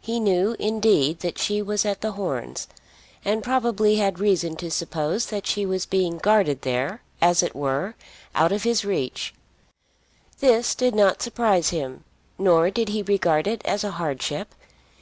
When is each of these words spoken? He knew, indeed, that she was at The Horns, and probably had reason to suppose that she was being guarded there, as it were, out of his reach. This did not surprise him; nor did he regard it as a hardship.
He 0.00 0.18
knew, 0.18 0.56
indeed, 0.58 1.20
that 1.20 1.36
she 1.36 1.60
was 1.60 1.84
at 1.84 2.00
The 2.00 2.12
Horns, 2.12 2.68
and 3.22 3.42
probably 3.44 3.96
had 3.96 4.18
reason 4.18 4.56
to 4.56 4.70
suppose 4.70 5.26
that 5.26 5.46
she 5.46 5.66
was 5.66 5.84
being 5.84 6.16
guarded 6.16 6.62
there, 6.62 7.02
as 7.20 7.42
it 7.42 7.54
were, 7.54 7.94
out 8.34 8.50
of 8.50 8.62
his 8.62 8.82
reach. 8.82 9.34
This 10.40 10.74
did 10.74 10.94
not 10.94 11.20
surprise 11.20 11.68
him; 11.68 12.04
nor 12.38 12.70
did 12.70 12.88
he 12.88 13.02
regard 13.02 13.46
it 13.46 13.60
as 13.66 13.84
a 13.84 13.90
hardship. 13.90 14.54